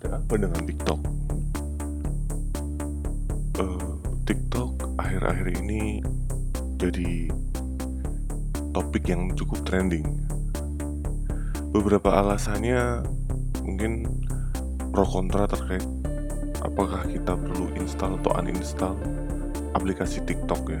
[0.00, 1.00] Ada apa dengan TikTok?
[3.60, 3.92] Uh,
[4.24, 6.00] TikTok akhir-akhir ini
[6.80, 7.28] jadi
[8.72, 10.08] topik yang cukup trending.
[11.76, 13.04] Beberapa alasannya
[13.60, 14.08] mungkin
[14.88, 15.84] pro kontra terkait
[16.64, 18.96] apakah kita perlu install atau uninstall
[19.76, 20.80] aplikasi TikTok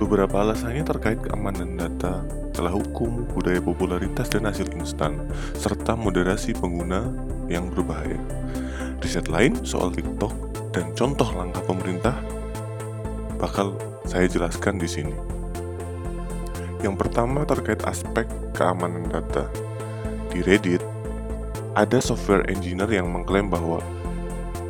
[0.00, 2.24] Beberapa alasannya terkait keamanan data,
[2.56, 5.20] celah hukum, budaya popularitas dan hasil instan,
[5.52, 7.12] serta moderasi pengguna
[7.50, 8.16] yang berbahaya.
[9.02, 10.32] Riset lain soal TikTok
[10.70, 12.14] dan contoh langkah pemerintah
[13.42, 13.74] bakal
[14.06, 15.16] saya jelaskan di sini.
[16.80, 18.24] Yang pertama terkait aspek
[18.56, 19.50] keamanan data.
[20.30, 20.80] Di Reddit,
[21.74, 23.82] ada software engineer yang mengklaim bahwa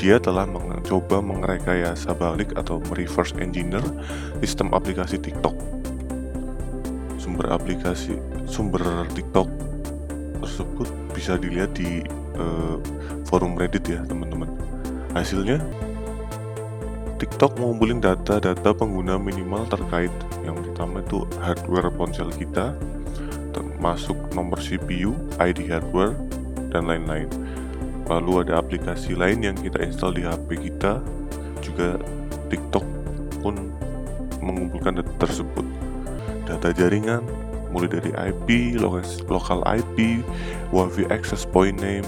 [0.01, 3.85] dia telah mencoba merekayasa balik atau reverse engineer
[4.41, 5.53] sistem aplikasi TikTok.
[7.21, 8.17] Sumber aplikasi
[8.49, 8.81] sumber
[9.13, 9.47] TikTok
[10.41, 12.01] tersebut bisa dilihat di
[12.41, 12.77] uh,
[13.29, 14.49] forum Reddit ya teman-teman.
[15.13, 15.61] Hasilnya
[17.21, 20.13] TikTok mengumpulkan data-data pengguna minimal terkait.
[20.41, 22.73] Yang pertama itu hardware ponsel kita
[23.53, 26.17] termasuk nomor CPU, ID hardware,
[26.73, 27.29] dan lain-lain.
[28.09, 31.05] Lalu ada aplikasi lain yang kita install di HP kita.
[31.61, 32.01] Juga
[32.49, 32.83] TikTok
[33.45, 33.69] pun
[34.41, 35.63] mengumpulkan data tersebut.
[36.49, 37.23] Data jaringan
[37.71, 38.81] mulai dari IP,
[39.29, 40.25] lokal IP,
[40.75, 42.07] WiFi access point name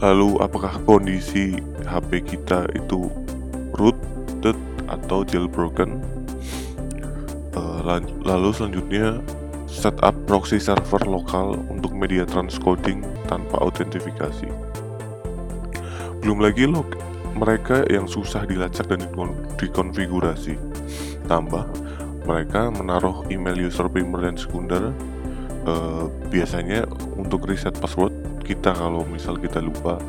[0.00, 3.12] lalu apakah kondisi HP kita itu
[3.76, 4.56] rooted
[4.88, 6.00] atau jailbroken
[7.52, 9.20] uh, lalu selanjutnya
[9.70, 14.50] setup proxy server lokal untuk media transcoding tanpa autentifikasi.
[16.20, 16.90] Belum lagi log
[17.38, 19.06] mereka yang susah dilacak dan
[19.56, 20.58] dikonfigurasi.
[21.30, 21.64] Tambah,
[22.26, 24.90] mereka menaruh email user primer dan sekunder
[25.64, 26.84] uh, biasanya
[27.14, 28.19] untuk reset password
[28.50, 30.02] kita kalau misal kita lupa.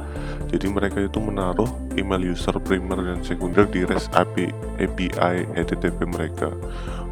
[0.49, 4.49] Jadi mereka itu menaruh email user primer dan sekunder di REST API,
[4.81, 6.49] API HTTP mereka.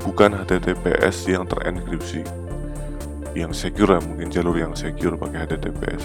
[0.02, 2.26] Bukan HTTPS yang terenkripsi.
[3.38, 6.04] Yang secure ya, mungkin jalur yang secure pakai HTTPS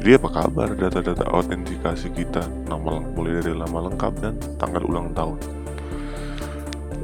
[0.00, 2.40] jadi apa kabar data-data autentikasi kita?
[2.64, 5.36] Nama mulai dari nama lengkap dan tanggal ulang tahun.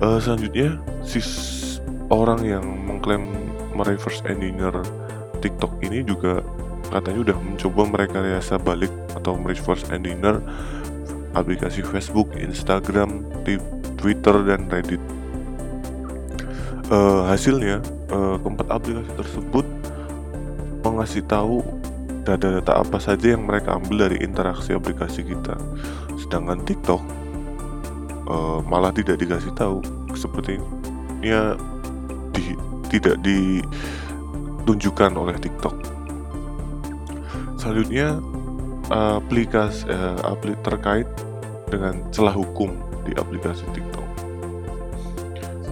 [0.00, 1.20] Uh, selanjutnya si
[2.08, 3.28] orang yang mengklaim
[3.76, 4.72] mereverse engineer
[5.44, 6.40] TikTok ini juga
[6.90, 10.40] katanya udah mencoba mereka rekayasa balik atau reverse engineer
[11.36, 13.20] aplikasi Facebook, Instagram,
[14.00, 15.02] Twitter dan Reddit.
[16.86, 17.82] Uh, hasilnya
[18.14, 19.66] uh, keempat aplikasi tersebut
[20.86, 21.60] mengasih tahu
[22.22, 25.58] data-data apa saja yang mereka ambil dari interaksi aplikasi kita.
[26.18, 27.02] Sedangkan TikTok
[28.30, 29.82] uh, malah tidak dikasih tahu
[30.14, 30.62] seperti
[31.22, 31.58] ya
[32.32, 32.54] di,
[32.86, 35.95] tidak ditunjukkan oleh TikTok.
[37.66, 38.22] Selanjutnya
[38.94, 41.10] aplikasi uh, aplik terkait
[41.66, 44.06] dengan celah hukum di aplikasi TikTok.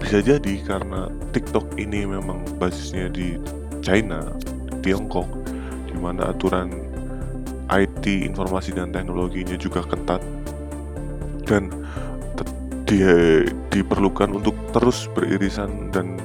[0.03, 3.39] Bisa jadi karena TikTok ini memang basisnya di
[3.79, 4.27] China,
[4.83, 5.23] Tiongkok,
[5.87, 6.67] di mana aturan
[7.71, 10.19] IT, informasi dan teknologinya juga ketat
[11.47, 11.71] dan
[12.91, 16.19] dia diperlukan untuk terus beririsan dan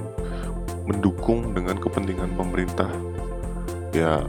[0.82, 2.90] mendukung dengan kepentingan pemerintah.
[3.94, 4.26] Ya,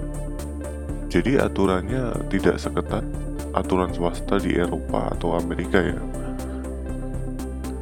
[1.11, 3.03] jadi aturannya tidak seketat
[3.51, 5.99] aturan swasta di Eropa atau Amerika ya.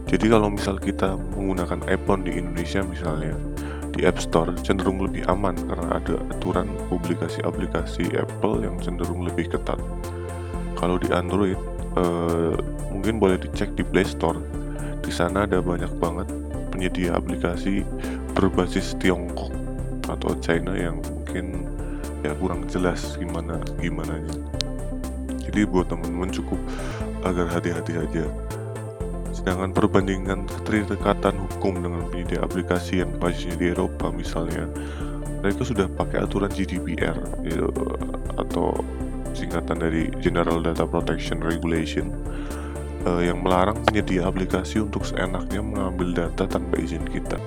[0.09, 3.38] Jadi kalau misal kita menggunakan iPhone di Indonesia misalnya
[3.94, 9.53] di App Store cenderung lebih aman karena ada aturan publikasi aplikasi Apple yang cenderung lebih
[9.53, 9.78] ketat.
[10.73, 11.61] Kalau di Android
[12.01, 12.57] eh,
[12.90, 14.41] mungkin boleh dicek di Play Store.
[15.06, 16.25] Di sana ada banyak banget
[16.73, 17.85] penyedia aplikasi
[18.34, 19.53] berbasis Tiongkok
[20.09, 21.69] atau China yang mungkin
[22.24, 24.19] ya kurang jelas gimana gimana
[25.40, 26.59] jadi buat teman-teman cukup
[27.24, 28.25] agar hati-hati aja
[29.34, 34.68] sedangkan perbandingan keterikatan hukum dengan penyedia aplikasi yang basisnya di Eropa misalnya
[35.40, 37.16] mereka sudah pakai aturan GDPR
[37.47, 37.72] gitu,
[38.35, 38.76] atau
[39.32, 42.11] singkatan dari General Data Protection Regulation
[43.08, 47.40] uh, yang melarang penyedia aplikasi untuk seenaknya mengambil data tanpa izin kita.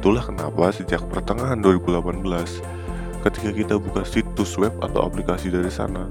[0.00, 2.79] Itulah kenapa sejak pertengahan 2018
[3.20, 6.08] ketika kita buka situs web atau aplikasi dari sana,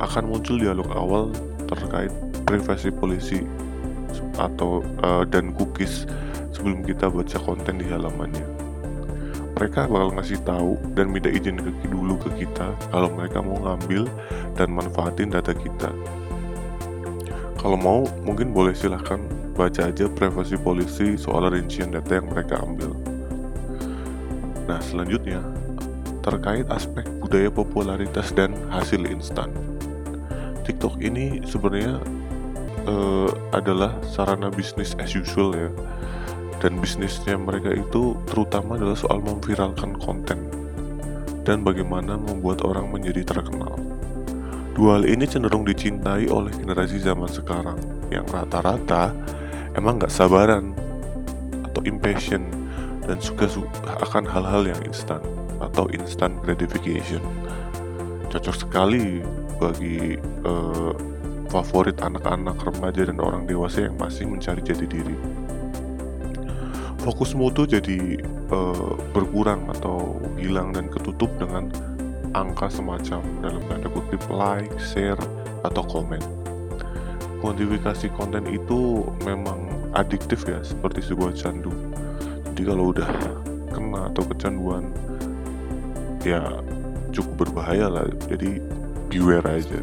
[0.00, 1.28] akan muncul dialog awal
[1.68, 2.12] terkait
[2.48, 3.44] privasi polisi
[4.40, 6.08] atau uh, dan cookies
[6.52, 8.44] sebelum kita baca konten di halamannya.
[9.56, 14.04] Mereka bakal ngasih tahu dan minta izin ke dulu ke kita kalau mereka mau ngambil
[14.52, 15.88] dan manfaatin data kita.
[17.56, 19.16] Kalau mau, mungkin boleh silahkan
[19.56, 22.92] baca aja privasi polisi soal rincian data yang mereka ambil.
[24.68, 25.40] Nah, selanjutnya
[26.26, 29.54] terkait aspek budaya popularitas dan hasil instan.
[30.66, 32.02] TikTok ini sebenarnya
[32.90, 35.70] uh, adalah sarana bisnis as usual ya
[36.58, 40.50] dan bisnisnya mereka itu terutama adalah soal memviralkan konten
[41.46, 43.78] dan bagaimana membuat orang menjadi terkenal.
[44.74, 47.78] Dua hal ini cenderung dicintai oleh generasi zaman sekarang
[48.10, 49.14] yang rata-rata
[49.78, 50.74] emang nggak sabaran
[51.70, 52.42] atau impatient
[53.06, 53.46] dan suka
[54.02, 55.22] akan hal-hal yang instan
[55.66, 57.20] atau instant gratification.
[58.30, 59.20] Cocok sekali
[59.58, 60.14] bagi
[60.46, 60.92] uh,
[61.50, 65.16] favorit anak-anak remaja dan orang dewasa yang masih mencari jati diri.
[67.06, 68.18] Fokusmu tuh jadi
[68.50, 71.70] uh, berkurang atau hilang dan ketutup dengan
[72.34, 75.18] angka semacam dalam tanda kutip like, share,
[75.62, 76.20] atau komen.
[77.40, 81.70] Kuantifikasi konten itu memang adiktif ya, seperti sebuah candu.
[82.52, 83.08] Jadi kalau udah
[83.70, 84.90] kena atau kecanduan,
[86.34, 86.42] ya
[87.14, 88.06] cukup berbahaya lah.
[88.26, 88.58] Jadi
[89.06, 89.80] beware aja.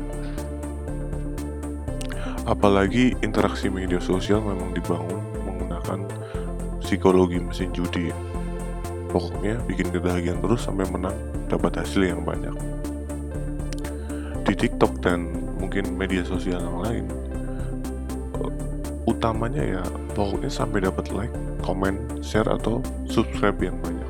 [2.44, 6.00] Apalagi interaksi media sosial memang dibangun menggunakan
[6.84, 8.12] psikologi mesin judi.
[9.08, 11.16] Pokoknya bikin kebahagiaan terus sampai menang
[11.48, 12.54] dapat hasil yang banyak.
[14.44, 17.06] Di TikTok dan mungkin media sosial yang lain
[19.04, 19.84] utamanya ya
[20.16, 24.03] pokoknya sampai dapat like, comment, share atau subscribe yang banyak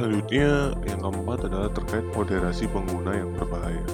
[0.00, 3.84] selanjutnya yang keempat adalah terkait moderasi pengguna yang berbahaya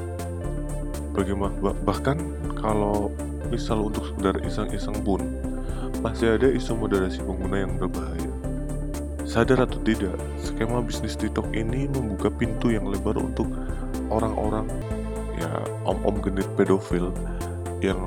[1.11, 2.15] bagaimana bahkan
[2.55, 3.11] kalau
[3.51, 5.19] misal untuk sekedar iseng-iseng pun
[6.07, 8.31] masih ada isu moderasi pengguna yang berbahaya.
[9.27, 13.51] Sadar atau tidak, skema bisnis TikTok ini membuka pintu yang lebar untuk
[14.07, 14.71] orang-orang
[15.35, 15.51] ya
[15.83, 17.11] om-om genit pedofil
[17.83, 17.99] yang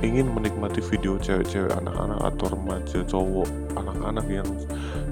[0.00, 4.48] ingin menikmati video cewek-cewek anak-anak atau remaja cowok anak-anak yang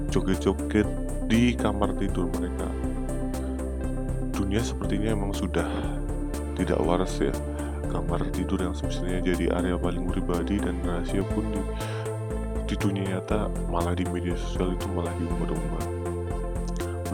[0.09, 0.87] joget-joget
[1.29, 2.65] di kamar tidur mereka.
[4.33, 5.69] Dunia sepertinya emang sudah
[6.57, 7.29] tidak waras ya.
[7.85, 11.61] Kamar tidur yang semestinya jadi area paling pribadi dan rahasia pun di,
[12.65, 15.85] di dunia nyata malah di media sosial itu malah diumbar-umbar.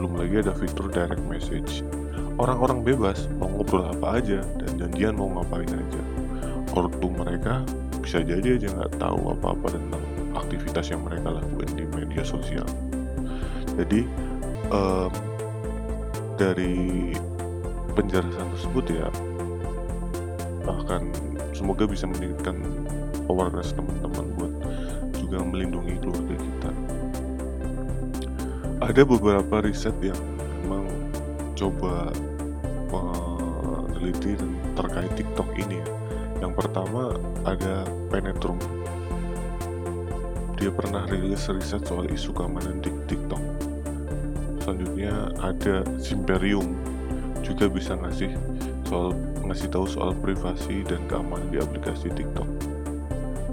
[0.00, 1.84] Belum lagi ada fitur direct message.
[2.40, 6.02] Orang-orang bebas mau ngobrol apa aja dan janjian mau ngapain aja.
[6.72, 7.60] Ortu mereka
[8.00, 12.64] bisa jadi aja nggak tahu apa-apa tentang aktivitas yang mereka lakukan di media sosial
[13.76, 14.00] jadi
[14.72, 15.12] um,
[16.36, 17.12] dari
[17.96, 19.08] penjelasan tersebut ya
[20.66, 21.08] bahkan
[21.54, 22.60] semoga bisa meningkatkan
[23.30, 24.54] awareness teman-teman buat
[25.16, 26.70] juga melindungi keluarga kita
[28.76, 30.20] ada beberapa riset yang
[30.62, 30.84] memang
[31.56, 32.12] coba
[32.92, 34.36] meneliti
[34.76, 35.88] terkait TikTok ini ya.
[36.44, 38.60] Yang pertama ada Penetrum.
[40.56, 43.55] Dia pernah rilis riset soal isu keamanan di TikTok.
[44.66, 46.74] Selanjutnya ada Simperium
[47.38, 48.34] juga bisa ngasih
[48.82, 49.14] soal
[49.46, 52.50] ngasih tahu soal privasi dan keamanan di aplikasi TikTok.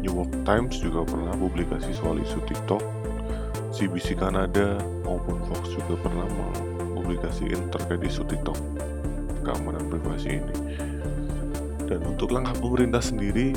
[0.01, 2.81] New York Times juga pernah publikasi soal isu TikTok.
[3.77, 8.57] CBC Kanada maupun Fox juga pernah mempublikasikan terkait isu TikTok
[9.45, 10.55] keamanan privasi ini.
[11.85, 13.53] Dan untuk langkah pemerintah sendiri,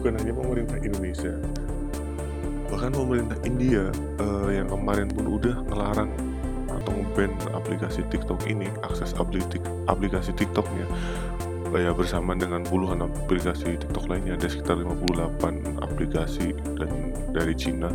[0.00, 1.36] bukan hanya pemerintah Indonesia,
[2.72, 6.08] bahkan pemerintah India uh, yang kemarin pun udah ngelarang
[6.72, 9.60] atau nge-ban aplikasi TikTok ini akses aplikasi
[9.92, 10.88] aplikasi TikToknya
[11.76, 11.92] ya.
[11.92, 17.92] Bersama dengan puluhan aplikasi TikTok lainnya ada sekitar 58 aplikasi dan dari Cina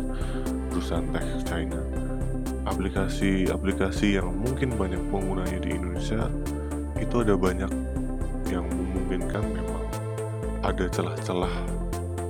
[0.70, 1.82] perusahaan tech China.
[2.70, 6.30] Aplikasi-aplikasi yang mungkin banyak penggunanya di Indonesia
[7.02, 7.70] itu ada banyak
[8.50, 9.84] yang memungkinkan memang
[10.62, 11.54] ada celah-celah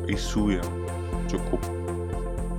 [0.09, 0.71] isu yang
[1.27, 1.78] cukup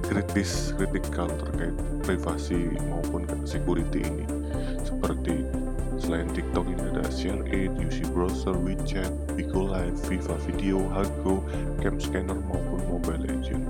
[0.10, 4.25] kritis kritikal terkait privasi maupun security ini
[4.82, 5.46] seperti
[6.01, 11.46] selain TikTok ini ada Share8, UC Browser, WeChat, Bigo Live, Viva Video, Hago,
[11.84, 13.63] Cam Scanner maupun Mobile Legend.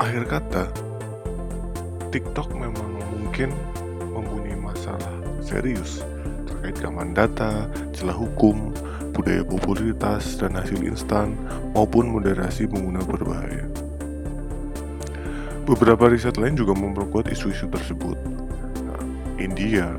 [0.00, 0.64] Akhir kata,
[2.10, 3.54] TikTok memang mungkin
[4.10, 5.14] mempunyai masalah
[5.44, 6.02] serius
[6.48, 8.72] terkait keamanan data, celah hukum,
[9.14, 11.38] budaya popularitas dan hasil instan
[11.76, 13.73] maupun moderasi pengguna berbahaya.
[15.64, 18.20] Beberapa riset lain juga memperkuat isu-isu tersebut.
[18.84, 19.00] Nah,
[19.40, 19.96] India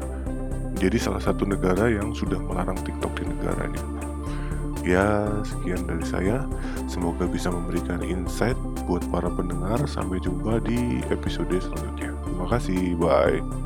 [0.78, 3.84] menjadi salah satu negara yang sudah melarang TikTok di negaranya.
[4.86, 6.46] Ya, sekian dari saya.
[6.86, 9.82] Semoga bisa memberikan insight buat para pendengar.
[9.90, 12.14] Sampai jumpa di episode selanjutnya.
[12.22, 13.65] Terima kasih, bye.